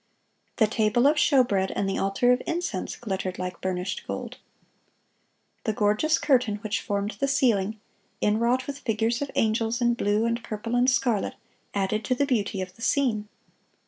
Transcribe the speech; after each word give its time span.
The 0.55 0.65
table 0.65 1.05
of 1.05 1.15
showbread 1.17 1.71
and 1.75 1.87
the 1.87 1.99
altar 1.99 2.31
of 2.31 2.41
incense 2.47 2.95
glittered 2.95 3.37
like 3.37 3.61
burnished 3.61 4.07
gold. 4.07 4.37
The 5.65 5.73
gorgeous 5.73 6.17
curtain 6.17 6.55
which 6.63 6.81
formed 6.81 7.17
the 7.19 7.27
ceiling, 7.27 7.79
inwrought 8.19 8.65
with 8.65 8.79
figures 8.79 9.21
of 9.21 9.29
angels 9.35 9.79
in 9.79 9.93
blue 9.93 10.25
and 10.25 10.43
purple 10.43 10.73
and 10.75 10.89
scarlet, 10.89 11.35
added 11.75 12.03
to 12.05 12.15
the 12.15 12.25
beauty 12.25 12.61
of 12.61 12.75
the 12.75 12.81
scene. 12.81 13.27